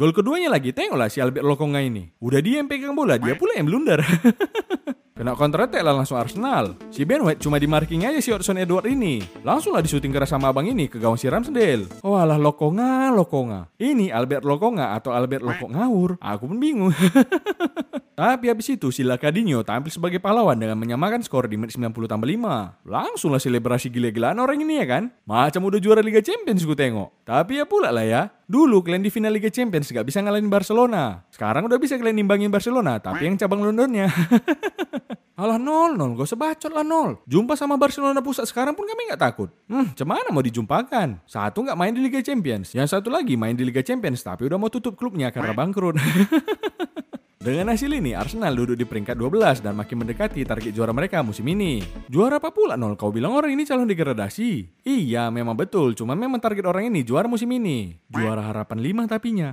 Gol 0.00 0.16
keduanya 0.16 0.48
lagi, 0.48 0.72
tengoklah 0.72 1.12
si 1.12 1.20
Albert 1.20 1.44
Lokonga 1.44 1.84
ini. 1.84 2.16
Udah 2.16 2.40
dia 2.40 2.64
yang 2.64 2.68
pegang 2.72 2.96
bola, 2.96 3.20
dia 3.20 3.36
pula 3.36 3.60
yang 3.60 3.68
blunder. 3.68 4.00
Kena 5.24 5.40
counter 5.40 5.64
attack 5.64 5.80
lah 5.80 5.96
langsung 5.96 6.20
Arsenal. 6.20 6.76
Si 6.92 7.00
Ben 7.08 7.24
White 7.24 7.40
cuma 7.40 7.56
di 7.56 7.64
marking 7.64 8.04
aja 8.04 8.20
si 8.20 8.28
Odson 8.28 8.60
Edward 8.60 8.84
ini. 8.84 9.24
Langsung 9.40 9.72
lah 9.72 9.80
disuting 9.80 10.12
keras 10.12 10.28
sama 10.28 10.52
abang 10.52 10.68
ini 10.68 10.84
ke 10.84 11.00
gawang 11.00 11.16
si 11.16 11.32
Ramsdale. 11.32 11.88
Oh 12.04 12.20
alah 12.20 12.36
Lokonga, 12.36 13.08
Lokonga. 13.08 13.72
Ini 13.80 14.12
Albert 14.12 14.44
Lokonga 14.44 14.92
atau 14.92 15.16
Albert 15.16 15.40
Lokok 15.40 15.72
ngawur. 15.72 16.10
Aku 16.20 16.44
pun 16.44 16.60
bingung. 16.60 16.92
Tapi 18.20 18.46
habis 18.46 18.68
itu 18.70 18.92
si 18.94 19.02
Lacadinho 19.02 19.64
tampil 19.66 19.90
sebagai 19.90 20.20
pahlawan 20.20 20.54
dengan 20.54 20.78
menyamakan 20.78 21.24
skor 21.24 21.50
di 21.50 21.56
menit 21.56 21.74
90 21.74 22.04
tambah 22.04 22.28
5. 22.28 22.86
Langsung 22.86 23.34
lah 23.34 23.40
selebrasi 23.40 23.90
gila-gilaan 23.90 24.38
orang 24.38 24.60
ini 24.60 24.78
ya 24.78 24.86
kan. 24.86 25.08
Macam 25.24 25.64
udah 25.66 25.80
juara 25.80 26.04
Liga 26.04 26.20
Champions 26.20 26.62
gue 26.62 26.76
tengok. 26.76 27.24
Tapi 27.24 27.58
ya 27.58 27.66
pula 27.66 27.90
lah 27.90 28.04
ya. 28.06 28.30
Dulu 28.44 28.84
kalian 28.86 29.02
di 29.02 29.10
final 29.10 29.34
Liga 29.34 29.48
Champions 29.50 29.90
gak 29.90 30.04
bisa 30.04 30.22
ngalahin 30.22 30.46
Barcelona. 30.46 31.26
Sekarang 31.32 31.66
udah 31.66 31.80
bisa 31.80 31.96
kalian 31.96 32.20
nimbangin 32.20 32.52
Barcelona, 32.52 33.00
tapi 33.00 33.24
yang 33.24 33.40
cabang 33.40 33.64
Londonnya. 33.64 34.06
Alah 35.34 35.58
nol, 35.58 35.98
nol, 35.98 36.14
gak 36.14 36.30
usah 36.30 36.38
bacot 36.38 36.70
lah 36.70 36.86
nol. 36.86 37.18
Jumpa 37.26 37.58
sama 37.58 37.74
Barcelona 37.74 38.22
pusat 38.22 38.46
sekarang 38.46 38.70
pun 38.70 38.86
kami 38.86 39.10
nggak 39.10 39.18
takut. 39.18 39.50
Hmm, 39.66 39.90
cemana 39.90 40.30
mau 40.30 40.38
dijumpakan? 40.38 41.18
Satu 41.26 41.66
nggak 41.66 41.74
main 41.74 41.90
di 41.90 42.06
Liga 42.06 42.22
Champions, 42.22 42.70
yang 42.70 42.86
satu 42.86 43.10
lagi 43.10 43.34
main 43.34 43.58
di 43.58 43.66
Liga 43.66 43.82
Champions 43.82 44.22
tapi 44.22 44.46
udah 44.46 44.54
mau 44.54 44.70
tutup 44.70 44.94
klubnya 44.94 45.34
karena 45.34 45.50
bangkrut. 45.50 45.98
Dengan 47.44 47.74
hasil 47.74 47.92
ini, 47.92 48.16
Arsenal 48.16 48.56
duduk 48.56 48.78
di 48.78 48.86
peringkat 48.88 49.20
12 49.20 49.60
dan 49.60 49.76
makin 49.76 50.00
mendekati 50.00 50.46
target 50.48 50.72
juara 50.72 50.96
mereka 50.96 51.20
musim 51.20 51.44
ini. 51.50 51.82
Juara 52.08 52.40
apa 52.40 52.54
pula 52.54 52.78
nol? 52.78 52.94
Kau 52.96 53.10
bilang 53.12 53.36
orang 53.36 53.52
ini 53.52 53.66
calon 53.68 53.90
degradasi? 53.90 54.80
Iya, 54.86 55.28
memang 55.28 55.52
betul. 55.52 55.92
Cuman 55.92 56.16
memang 56.16 56.40
target 56.40 56.64
orang 56.64 56.88
ini 56.88 57.04
juara 57.04 57.28
musim 57.28 57.50
ini. 57.52 58.00
Juara 58.08 58.48
harapan 58.48 58.80
5 58.80 59.12
tapinya. 59.12 59.52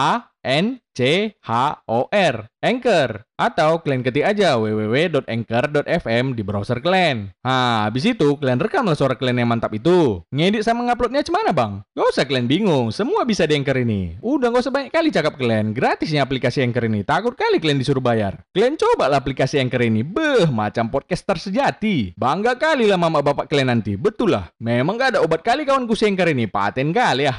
A 0.00 0.32
N 0.40 0.80
C 0.96 1.28
H 1.44 1.84
O 1.84 2.08
R 2.08 2.48
Anchor 2.64 3.28
atau 3.36 3.84
kalian 3.84 4.00
ketik 4.00 4.24
aja 4.24 4.56
www.anchor.fm 4.56 6.32
di 6.32 6.40
browser 6.40 6.80
kalian. 6.80 7.36
Nah, 7.44 7.84
habis 7.84 8.08
itu 8.08 8.40
kalian 8.40 8.56
rekamlah 8.56 8.96
suara 8.96 9.12
kalian 9.12 9.44
yang 9.44 9.52
mantap 9.52 9.76
itu. 9.76 10.24
Ngedit 10.32 10.64
sama 10.64 10.88
nguploadnya 10.88 11.20
cemana 11.20 11.52
bang? 11.52 11.84
Gak 11.92 12.08
usah 12.16 12.24
kalian 12.24 12.48
bingung, 12.48 12.88
semua 12.92 13.28
bisa 13.28 13.44
di 13.44 13.60
Anchor 13.60 13.76
ini. 13.80 14.16
Udah 14.24 14.48
gak 14.48 14.64
usah 14.64 14.72
banyak 14.72 14.92
kali 14.92 15.08
cakap 15.12 15.36
kalian, 15.36 15.76
gratisnya 15.76 16.24
aplikasi 16.24 16.64
Anchor 16.64 16.88
ini. 16.88 17.04
Takut 17.04 17.36
kali 17.36 17.60
kalian 17.60 17.80
disuruh 17.80 18.04
bayar. 18.04 18.40
Kalian 18.56 18.80
coba 18.80 19.12
lah 19.12 19.20
aplikasi 19.20 19.60
Anchor 19.60 19.84
ini, 19.84 20.00
beh 20.00 20.48
macam 20.48 20.88
podcaster 20.88 21.36
sejati. 21.36 22.16
Bangga 22.16 22.56
kali 22.56 22.88
lah 22.88 22.96
mama 22.96 23.20
bapak 23.20 23.52
kalian 23.52 23.72
nanti, 23.72 24.00
betul 24.00 24.32
lah. 24.32 24.48
Memang 24.60 24.96
gak 24.96 25.16
ada 25.16 25.20
obat 25.20 25.44
kali 25.44 25.68
kawanku 25.68 25.92
si 25.92 26.08
Anchor 26.08 26.32
ini, 26.32 26.48
paten 26.48 26.92
kali 26.92 27.28
ya. 27.28 27.36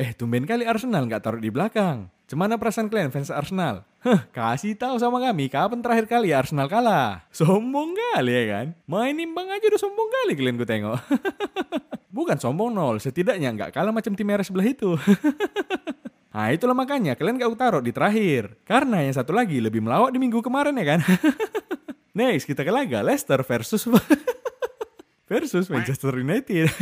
Eh, 0.00 0.16
tumben 0.16 0.48
kali 0.48 0.64
Arsenal 0.64 1.04
nggak 1.04 1.20
taruh 1.20 1.36
di 1.36 1.52
belakang. 1.52 2.08
Cemana 2.24 2.56
perasaan 2.56 2.88
kalian 2.88 3.12
fans 3.12 3.28
Arsenal? 3.28 3.84
Heh, 4.00 4.24
kasih 4.32 4.72
tahu 4.72 4.96
sama 4.96 5.20
kami 5.20 5.52
kapan 5.52 5.84
terakhir 5.84 6.08
kali 6.08 6.32
Arsenal 6.32 6.64
kalah. 6.64 7.28
Sombong 7.28 7.92
kali 7.92 8.32
ya 8.32 8.44
kan? 8.48 8.66
Main 8.88 9.20
imbang 9.20 9.52
aja 9.52 9.60
udah 9.68 9.76
sombong 9.76 10.08
kali 10.08 10.32
kalian 10.32 10.56
gue 10.56 10.64
tengok. 10.64 10.96
Bukan 12.16 12.40
sombong 12.40 12.72
nol, 12.72 13.04
setidaknya 13.04 13.52
nggak 13.52 13.76
kalah 13.76 13.92
macam 13.92 14.16
tim 14.16 14.24
merah 14.24 14.44
sebelah 14.44 14.68
itu. 14.68 14.96
Nah 16.32 16.48
itulah 16.48 16.72
makanya 16.72 17.12
kalian 17.12 17.36
gak 17.36 17.60
taruh 17.60 17.84
di 17.84 17.92
terakhir. 17.92 18.56
Karena 18.64 19.04
yang 19.04 19.12
satu 19.12 19.36
lagi 19.36 19.60
lebih 19.60 19.84
melawak 19.84 20.16
di 20.16 20.18
minggu 20.18 20.40
kemarin 20.40 20.72
ya 20.80 20.96
kan. 20.96 21.00
Next 22.16 22.48
kita 22.48 22.64
ke 22.64 22.72
laga 22.72 23.04
Leicester 23.04 23.36
versus 23.44 23.84
versus 25.28 25.68
Manchester 25.68 26.16
United. 26.16 26.72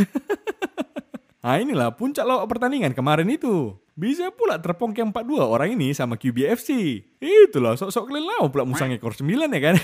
Nah 1.50 1.59
inilah 1.59 1.90
puncak 1.99 2.23
lawak 2.23 2.47
pertandingan 2.47 2.95
kemarin 2.95 3.26
itu. 3.26 3.75
Bisa 3.99 4.30
pula 4.30 4.62
terpongkeng 4.62 5.11
4-2 5.11 5.42
orang 5.42 5.75
ini 5.75 5.90
sama 5.90 6.14
QBFC. 6.14 6.71
Itulah 7.19 7.75
sok-sok 7.75 8.07
kalian 8.07 8.23
lawan 8.23 8.54
pula 8.54 8.62
musang 8.62 8.95
ekor 8.95 9.19
9 9.19 9.50
ya 9.50 9.59
kan. 9.59 9.75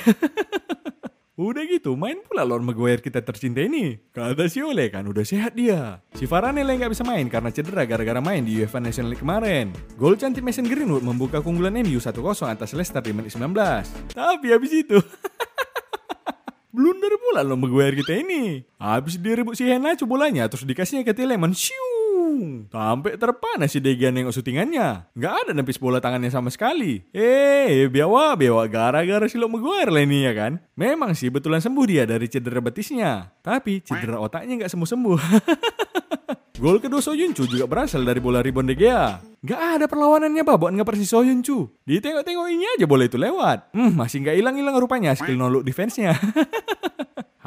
udah 1.34 1.66
gitu 1.66 1.98
main 1.98 2.22
pula 2.22 2.46
lawan 2.46 2.62
Maguire 2.62 3.02
kita 3.02 3.18
tercinta 3.18 3.58
ini. 3.66 3.98
Kata 4.14 4.46
si 4.46 4.62
Ole 4.62 4.94
kan 4.94 5.10
udah 5.10 5.26
sehat 5.26 5.58
dia. 5.58 6.06
Si 6.14 6.30
lah 6.30 6.54
nggak 6.54 6.94
bisa 6.94 7.02
main 7.02 7.26
karena 7.26 7.50
cedera 7.50 7.82
gara-gara 7.82 8.22
main 8.22 8.46
di 8.46 8.62
UEFA 8.62 8.78
National 8.78 9.10
League 9.10 9.26
kemarin. 9.26 9.74
Gol 9.98 10.14
cantik 10.14 10.46
Mason 10.46 10.70
Greenwood 10.70 11.02
membuka 11.02 11.42
keunggulan 11.42 11.74
MU 11.82 11.98
1-0 11.98 12.14
atas 12.46 12.78
Leicester 12.78 13.02
di 13.02 13.10
menit 13.10 13.34
19. 13.34 14.14
Tapi 14.14 14.46
habis 14.54 14.70
itu 14.70 15.02
blunder 16.76 17.16
pula 17.16 17.40
lo 17.40 17.56
Maguire 17.56 17.96
kita 17.96 18.12
ini. 18.20 18.60
Habis 18.76 19.16
direbut 19.16 19.56
si 19.56 19.64
Henacho 19.64 20.04
bolanya 20.04 20.44
terus 20.52 20.68
dikasihnya 20.68 21.08
ke 21.08 21.16
Telemann. 21.16 21.56
Siung. 21.56 22.68
Sampai 22.68 23.16
terpanas 23.16 23.72
si 23.72 23.80
Degan 23.80 24.12
nengok 24.12 24.36
syutingannya. 24.36 25.08
Nggak 25.16 25.34
ada 25.40 25.50
nepis 25.56 25.80
bola 25.80 26.04
tangannya 26.04 26.28
sama 26.28 26.52
sekali. 26.52 27.00
Eh, 27.16 27.88
biawa, 27.88 28.36
biawa 28.36 28.68
gara-gara 28.68 29.24
si 29.24 29.40
lo 29.40 29.48
Maguire 29.48 29.88
lah 29.88 30.04
ini 30.04 30.28
ya 30.28 30.36
kan. 30.36 30.60
Memang 30.76 31.16
sih 31.16 31.32
betulan 31.32 31.64
sembuh 31.64 31.84
dia 31.88 32.04
dari 32.04 32.28
cedera 32.28 32.60
betisnya. 32.60 33.32
Tapi 33.40 33.80
cedera 33.80 34.20
otaknya 34.20 34.60
nggak 34.60 34.72
sembuh-sembuh. 34.76 35.18
Gol 36.56 36.80
kedua 36.80 37.04
Soyuncu 37.04 37.44
juga 37.44 37.68
berasal 37.68 38.00
dari 38.00 38.16
bola 38.16 38.40
ribon 38.40 38.64
De 38.64 38.72
Gea. 38.72 39.20
Gak 39.44 39.60
ada 39.76 39.84
perlawanannya 39.84 40.40
babon 40.40 40.72
nggak 40.72 40.88
persis 40.88 41.12
Soyuncu. 41.12 41.68
Ditengok-tengok 41.84 42.48
ini 42.48 42.64
aja 42.64 42.88
bola 42.88 43.04
itu 43.04 43.20
lewat. 43.20 43.76
Hmm, 43.76 43.92
masih 43.92 44.24
nggak 44.24 44.40
hilang-hilang 44.40 44.72
rupanya 44.80 45.12
skill 45.12 45.36
no 45.36 45.52
look 45.52 45.68
defense-nya. 45.68 46.16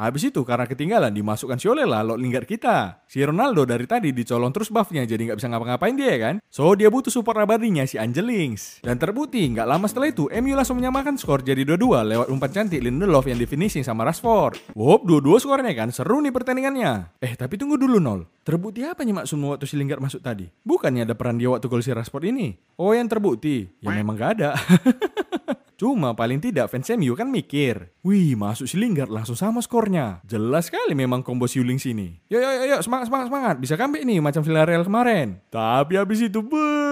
Habis 0.00 0.32
itu 0.32 0.40
karena 0.48 0.64
ketinggalan 0.64 1.12
dimasukkan 1.12 1.60
si 1.60 1.68
Ole 1.68 1.84
lah 1.84 2.00
lot 2.00 2.16
kita. 2.48 3.04
Si 3.04 3.20
Ronaldo 3.20 3.68
dari 3.68 3.84
tadi 3.84 4.16
dicolong 4.16 4.48
terus 4.48 4.72
buffnya 4.72 5.04
jadi 5.04 5.28
nggak 5.28 5.36
bisa 5.36 5.52
ngapa-ngapain 5.52 5.92
dia 5.92 6.16
kan. 6.16 6.34
So 6.48 6.72
dia 6.72 6.88
butuh 6.88 7.12
support 7.12 7.36
abadinya 7.36 7.84
si 7.84 8.00
Angelings. 8.00 8.80
Dan 8.80 8.96
terbukti 8.96 9.44
nggak 9.52 9.68
lama 9.68 9.84
setelah 9.84 10.08
itu 10.08 10.24
MU 10.40 10.56
langsung 10.56 10.80
menyamakan 10.80 11.20
skor 11.20 11.44
jadi 11.44 11.68
2-2 11.68 12.16
lewat 12.16 12.26
umpan 12.32 12.48
cantik 12.48 12.80
Lindelof 12.80 13.28
yang 13.28 13.36
di 13.36 13.44
finishing 13.44 13.84
sama 13.84 14.08
Rashford. 14.08 14.72
Wop, 14.72 15.04
dua-dua 15.04 15.36
skornya 15.36 15.76
kan 15.76 15.92
seru 15.92 16.24
nih 16.24 16.32
pertandingannya. 16.32 17.20
Eh 17.20 17.36
tapi 17.36 17.60
tunggu 17.60 17.76
dulu 17.76 18.00
nol. 18.00 18.24
Terbukti 18.40 18.80
apa 18.88 19.04
nih 19.04 19.20
maksudmu 19.20 19.52
waktu 19.52 19.68
si 19.68 19.76
Lingard 19.76 20.00
masuk 20.00 20.24
tadi? 20.24 20.48
Bukannya 20.64 21.04
ada 21.04 21.12
peran 21.12 21.36
dia 21.36 21.52
waktu 21.52 21.68
gol 21.68 21.84
si 21.84 21.92
Rashford 21.92 22.24
ini? 22.24 22.56
Oh 22.80 22.96
yang 22.96 23.04
terbukti? 23.04 23.68
Ya 23.84 23.92
memang 23.92 24.16
gak 24.16 24.40
ada. 24.40 24.56
Cuma 25.80 26.12
paling 26.12 26.44
tidak 26.44 26.68
fans 26.68 26.92
MU 26.92 27.16
kan 27.16 27.32
mikir, 27.32 27.88
wih 28.04 28.36
masuk 28.36 28.68
si 28.68 28.76
Lingard 28.76 29.08
langsung 29.08 29.32
sama 29.32 29.64
skornya. 29.64 30.20
Jelas 30.28 30.68
sekali 30.68 30.92
memang 30.92 31.24
combo 31.24 31.48
si 31.48 31.56
Yuling 31.56 31.80
sini. 31.80 32.20
Yo 32.28 32.36
yo, 32.36 32.68
yo 32.68 32.76
semangat 32.84 33.08
semangat 33.08 33.32
semangat, 33.32 33.56
bisa 33.56 33.80
comeback 33.80 34.04
nih 34.04 34.20
macam 34.20 34.44
Villarreal 34.44 34.84
kemarin. 34.84 35.40
Tapi 35.48 35.96
habis 35.96 36.20
itu, 36.20 36.44
beuh. 36.44 36.89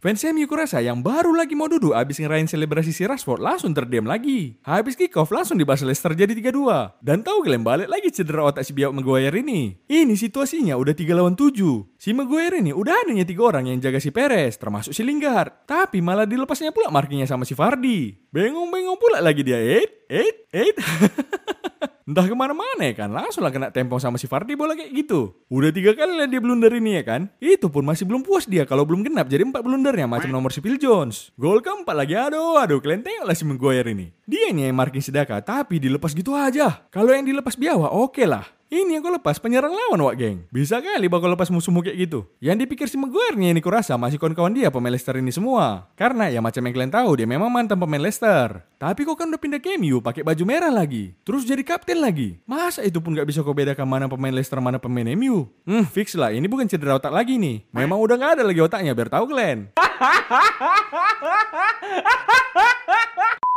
Fans 0.00 0.22
MU 0.30 0.46
kurasa 0.46 0.78
yang 0.84 1.00
baru 1.00 1.32
lagi 1.34 1.56
mau 1.56 1.66
duduk 1.66 1.96
habis 1.96 2.20
ngerayain 2.20 2.48
selebrasi 2.48 2.92
si 2.92 3.02
Rashford 3.04 3.40
langsung 3.40 3.72
terdiam 3.72 4.04
lagi. 4.04 4.60
Habis 4.62 4.94
kick 4.94 5.16
off 5.16 5.32
langsung 5.32 5.56
dibahas 5.56 5.82
Leicester 5.82 6.12
jadi 6.12 6.32
3-2. 6.36 7.00
Dan 7.00 7.24
tahu 7.24 7.44
kalian 7.44 7.64
balik 7.64 7.88
lagi 7.88 8.12
cedera 8.12 8.48
otak 8.48 8.62
si 8.62 8.76
Biak 8.76 8.92
Maguire 8.92 9.34
ini. 9.40 9.76
Ini 9.88 10.14
situasinya 10.14 10.76
udah 10.76 10.94
3 10.94 11.16
lawan 11.16 11.34
7. 11.34 11.56
Si 11.96 12.12
Maguire 12.12 12.60
ini 12.60 12.76
udah 12.76 13.04
adanya 13.04 13.24
tiga 13.24 13.48
orang 13.48 13.72
yang 13.72 13.80
jaga 13.80 13.96
si 13.96 14.12
Perez, 14.12 14.60
termasuk 14.60 14.92
si 14.92 15.00
Lingard. 15.00 15.64
Tapi 15.64 16.04
malah 16.04 16.28
dilepasnya 16.28 16.68
pula 16.68 16.92
markingnya 16.92 17.24
sama 17.24 17.48
si 17.48 17.56
Vardy. 17.56 18.12
Bengong-bengong 18.28 19.00
pula 19.00 19.24
lagi 19.24 19.40
dia. 19.40 19.56
Eight, 19.56 20.04
eight, 20.12 20.36
eight. 20.52 20.76
Entah 22.04 22.28
ke 22.28 22.36
mana-mana 22.36 22.84
ya 22.84 22.92
kan, 22.92 23.08
langsung 23.08 23.40
lah 23.40 23.48
kena 23.48 23.72
tempong 23.72 23.96
sama 23.96 24.20
si 24.20 24.28
Vardy 24.28 24.52
bola 24.52 24.76
kayak 24.76 24.92
gitu. 24.92 25.32
Udah 25.48 25.72
tiga 25.72 25.96
kali 25.96 26.12
lah 26.20 26.28
dia 26.28 26.36
blunder 26.36 26.68
ini 26.76 27.00
ya 27.00 27.02
kan. 27.02 27.32
Itu 27.40 27.72
pun 27.72 27.80
masih 27.80 28.04
belum 28.04 28.20
puas 28.20 28.44
dia 28.44 28.68
kalau 28.68 28.84
belum 28.84 29.08
genap 29.08 29.24
jadi 29.24 29.40
empat 29.48 29.64
blundernya 29.64 30.04
macam 30.04 30.28
nomor 30.28 30.52
si 30.52 30.60
Phil 30.60 30.76
Jones. 30.76 31.32
Gol 31.40 31.64
keempat 31.64 31.96
lagi, 31.96 32.12
aduh, 32.12 32.60
aduh, 32.60 32.76
kalian 32.84 33.00
tengok 33.00 33.24
lah 33.24 33.32
si 33.32 33.48
Maguire 33.48 33.88
ini. 33.88 34.12
Dia 34.24 34.56
nih 34.56 34.72
yang 34.72 34.80
marking 34.80 35.04
sedekah, 35.04 35.44
tapi 35.44 35.76
dilepas 35.76 36.16
gitu 36.16 36.32
aja. 36.32 36.80
Kalau 36.88 37.12
yang 37.12 37.28
dilepas 37.28 37.60
biawa, 37.60 37.92
oke 37.92 38.16
okay 38.16 38.24
lah. 38.24 38.48
Ini 38.72 38.96
yang 38.96 39.04
kau 39.04 39.12
lepas 39.12 39.36
penyerang 39.36 39.70
lawan 39.70 40.00
wak 40.02 40.16
geng. 40.16 40.48
Bisa 40.48 40.80
kali 40.80 41.06
bakal 41.06 41.36
lepas 41.36 41.52
musuhmu 41.52 41.84
kayak 41.84 42.08
gitu. 42.08 42.24
Yang 42.40 42.64
dipikir 42.64 42.88
si 42.88 42.96
Maguire 42.96 43.36
nih 43.36 43.52
ini 43.52 43.60
kurasa 43.60 43.94
masih 44.00 44.16
kawan-kawan 44.18 44.56
dia 44.56 44.72
pemain 44.72 44.90
Leicester 44.90 45.14
ini 45.20 45.30
semua. 45.30 45.86
Karena 45.94 46.32
ya 46.32 46.40
macam 46.40 46.64
yang 46.64 46.74
kalian 46.74 46.90
tahu 46.90 47.20
dia 47.20 47.28
memang 47.28 47.52
mantan 47.52 47.78
pemain 47.78 48.00
Leicester. 48.00 48.64
Tapi 48.80 49.04
kok 49.06 49.20
kan 49.20 49.30
udah 49.30 49.38
pindah 49.38 49.60
ke 49.62 49.78
MU 49.78 50.00
pakai 50.00 50.26
baju 50.26 50.42
merah 50.48 50.72
lagi. 50.72 51.14
Terus 51.22 51.46
jadi 51.46 51.62
kapten 51.62 52.02
lagi. 52.02 52.40
Masa 52.48 52.82
itu 52.82 52.98
pun 52.98 53.14
gak 53.14 53.28
bisa 53.28 53.44
kau 53.44 53.54
bedakan 53.54 53.86
mana 53.86 54.10
pemain 54.10 54.34
Leicester 54.34 54.58
mana 54.58 54.80
pemain 54.80 55.06
MU? 55.14 55.46
Hmm 55.68 55.86
fix 55.86 56.18
lah 56.18 56.34
ini 56.34 56.50
bukan 56.50 56.66
cedera 56.66 56.98
otak 56.98 57.14
lagi 57.14 57.38
nih. 57.38 57.62
Memang 57.70 58.00
udah 58.00 58.16
gak 58.16 58.40
ada 58.40 58.44
lagi 58.48 58.58
otaknya 58.58 58.96
biar 58.96 59.06
tahu 59.06 59.30
kalian. 59.30 59.70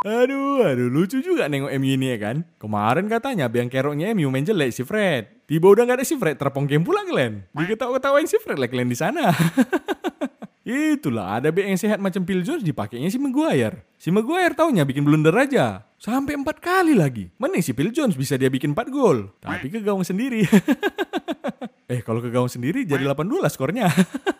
Aduh, 0.00 0.64
aduh, 0.64 0.88
lucu 0.88 1.20
juga 1.20 1.44
nengok 1.44 1.76
MU 1.76 1.92
ini 1.92 2.16
ya 2.16 2.32
kan. 2.32 2.40
Kemarin 2.56 3.04
katanya 3.04 3.52
biang 3.52 3.68
keroknya 3.68 4.08
MU 4.16 4.32
main 4.32 4.48
jelek 4.48 4.72
si 4.72 4.80
Fred. 4.80 5.44
Tiba 5.44 5.68
udah 5.68 5.84
gak 5.84 6.00
ada 6.00 6.06
si 6.08 6.16
Fred, 6.16 6.40
terpongkem 6.40 6.80
pula 6.80 7.04
kalian. 7.04 7.44
Diketawa-ketawain 7.52 8.24
si 8.24 8.40
Fred 8.40 8.56
lah 8.56 8.64
kalian 8.64 8.88
di 8.88 8.96
sana. 8.96 9.28
Itulah, 10.64 11.36
ada 11.36 11.52
back 11.52 11.68
yang 11.68 11.76
sehat 11.76 12.00
macam 12.00 12.24
Phil 12.24 12.40
Jones 12.40 12.64
dipakainya 12.64 13.12
si 13.12 13.20
Maguire. 13.20 13.84
Si 14.00 14.08
Maguire 14.08 14.56
taunya 14.56 14.88
bikin 14.88 15.04
blunder 15.04 15.36
aja. 15.36 15.84
Sampai 16.00 16.32
empat 16.32 16.64
kali 16.64 16.96
lagi. 16.96 17.28
Mending 17.36 17.60
si 17.60 17.76
Phil 17.76 17.92
Jones 17.92 18.16
bisa 18.16 18.40
dia 18.40 18.48
bikin 18.48 18.72
4 18.72 18.88
gol. 18.88 19.36
Tapi 19.36 19.68
ke 19.68 19.84
gawang 19.84 20.00
sendiri. 20.00 20.48
eh, 21.92 22.00
kalau 22.00 22.24
ke 22.24 22.32
gawang 22.32 22.48
sendiri 22.48 22.88
jadi 22.88 23.04
8-2 23.04 23.36
lah 23.36 23.52
skornya. 23.52 23.92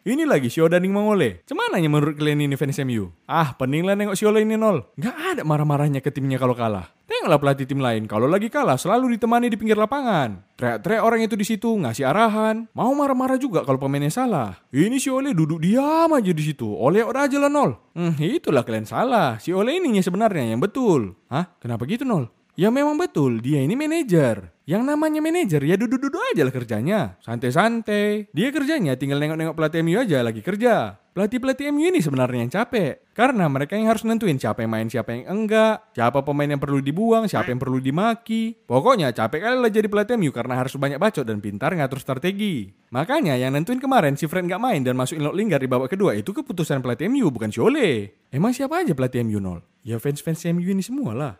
Ini 0.00 0.24
lagi 0.24 0.48
si 0.48 0.64
Odaning 0.64 0.96
Mangole. 0.96 1.44
Cemananya 1.44 1.92
menurut 1.92 2.16
kalian 2.16 2.48
ini 2.48 2.56
fans 2.56 2.80
MU? 2.88 3.12
Ah, 3.28 3.52
pening 3.52 3.84
lah 3.84 3.92
nengok 3.92 4.16
si 4.16 4.24
Ole 4.24 4.40
ini 4.40 4.56
nol. 4.56 4.80
Gak 4.96 5.12
ada 5.12 5.42
marah-marahnya 5.44 6.00
ke 6.00 6.08
timnya 6.08 6.40
kalau 6.40 6.56
kalah. 6.56 6.88
Tengoklah 7.04 7.36
pelatih 7.36 7.68
tim 7.68 7.84
lain, 7.84 8.08
kalau 8.08 8.24
lagi 8.24 8.48
kalah 8.48 8.80
selalu 8.80 9.20
ditemani 9.20 9.52
di 9.52 9.60
pinggir 9.60 9.76
lapangan. 9.76 10.40
Teriak-teriak 10.56 11.04
orang 11.04 11.20
itu 11.20 11.36
di 11.36 11.44
situ, 11.44 11.76
ngasih 11.76 12.08
arahan. 12.08 12.64
Mau 12.72 12.96
marah-marah 12.96 13.36
juga 13.36 13.60
kalau 13.60 13.76
pemainnya 13.76 14.08
salah. 14.08 14.56
Ini 14.72 14.96
si 14.96 15.12
Ole 15.12 15.36
duduk 15.36 15.60
diam 15.60 16.08
aja 16.16 16.32
di 16.32 16.44
situ. 16.48 16.64
Ole 16.64 17.04
udah 17.04 17.28
aja 17.28 17.36
lah 17.36 17.52
nol. 17.52 17.76
Hmm, 17.92 18.16
itulah 18.16 18.64
kalian 18.64 18.88
salah. 18.88 19.36
Si 19.36 19.52
Ole 19.52 19.76
ininya 19.76 20.00
sebenarnya 20.00 20.48
yang 20.56 20.64
betul. 20.64 21.12
Hah? 21.28 21.60
Kenapa 21.60 21.84
gitu 21.84 22.08
nol? 22.08 22.32
Ya 22.58 22.68
memang 22.68 22.98
betul, 22.98 23.38
dia 23.38 23.62
ini 23.62 23.78
manajer. 23.78 24.50
Yang 24.70 24.82
namanya 24.86 25.18
manajer 25.18 25.62
ya 25.66 25.74
duduk-duduk 25.74 26.22
aja 26.30 26.46
lah 26.46 26.54
kerjanya. 26.54 27.00
Santai-santai. 27.26 28.30
Dia 28.30 28.48
kerjanya 28.54 28.94
tinggal 28.94 29.18
nengok-nengok 29.18 29.58
pelatih 29.58 29.82
MU 29.82 29.98
aja 29.98 30.22
lagi 30.22 30.46
kerja. 30.46 30.94
Pelatih-pelatih 31.10 31.74
MU 31.74 31.90
ini 31.90 31.98
sebenarnya 31.98 32.46
yang 32.46 32.52
capek. 32.54 33.02
Karena 33.10 33.50
mereka 33.50 33.74
yang 33.74 33.90
harus 33.90 34.06
nentuin 34.06 34.38
siapa 34.38 34.62
yang 34.62 34.70
main, 34.70 34.86
siapa 34.86 35.10
yang 35.10 35.26
enggak. 35.26 35.90
Siapa 35.90 36.22
pemain 36.22 36.46
yang 36.46 36.62
perlu 36.62 36.78
dibuang, 36.78 37.26
siapa 37.26 37.50
yang 37.50 37.58
perlu 37.58 37.82
dimaki. 37.82 38.54
Pokoknya 38.62 39.10
capek 39.10 39.42
kali 39.42 39.58
lah 39.58 39.72
jadi 39.74 39.90
pelatih 39.90 40.14
MU 40.14 40.30
karena 40.30 40.54
harus 40.54 40.78
banyak 40.78 41.02
bacot 41.02 41.26
dan 41.26 41.42
pintar 41.42 41.74
ngatur 41.74 41.98
strategi. 41.98 42.70
Makanya 42.94 43.34
yang 43.42 43.58
nentuin 43.58 43.82
kemarin 43.82 44.14
si 44.14 44.30
Fred 44.30 44.46
nggak 44.46 44.62
main 44.62 44.86
dan 44.86 44.94
masukin 44.94 45.26
Lok 45.26 45.34
Lingard 45.34 45.66
di 45.66 45.68
babak 45.68 45.90
kedua 45.90 46.14
itu 46.14 46.30
keputusan 46.30 46.78
pelatih 46.78 47.10
MU 47.10 47.26
bukan 47.34 47.50
si 47.50 47.58
Ole. 47.58 48.14
Emang 48.30 48.54
siapa 48.54 48.86
aja 48.86 48.94
pelatih 48.94 49.26
MU 49.26 49.42
nol? 49.42 49.66
Ya 49.82 49.98
fans-fans 49.98 50.46
MU 50.54 50.62
ini 50.62 50.86
semua 50.86 51.10
lah. 51.10 51.34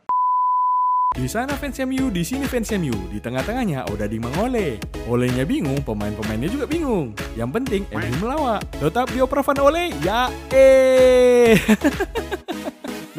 Di 1.11 1.27
sana 1.27 1.59
fans 1.59 1.75
MU, 1.91 2.07
di 2.07 2.23
sini 2.23 2.47
fans 2.47 2.71
MU. 2.79 2.95
Di 3.11 3.19
tengah-tengahnya 3.19 3.91
Odading 3.91 4.23
Mangole. 4.23 4.79
Olehnya 5.11 5.43
bingung, 5.43 5.83
pemain-pemainnya 5.83 6.47
juga 6.47 6.71
bingung. 6.71 7.19
Yang 7.35 7.51
penting 7.51 7.83
MU 7.91 8.15
melawak. 8.23 8.63
Tetap 8.79 9.11
dioperafan 9.11 9.59
oleh 9.59 9.91
ya 10.07 10.31
eh. 10.55 11.59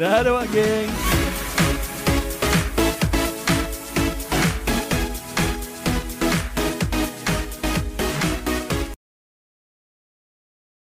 Wak 0.00 0.46
Geng. 0.56 1.11